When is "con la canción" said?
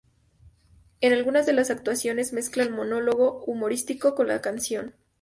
4.15-4.95